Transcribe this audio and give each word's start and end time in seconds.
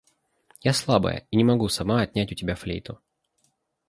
Я 0.63 0.73
слабая 0.77 1.27
и 1.29 1.37
не 1.37 1.43
могу 1.43 1.69
сама 1.69 2.01
отнять 2.01 2.31
у 2.31 2.35
тебя 2.35 2.55
флейту. 2.55 2.99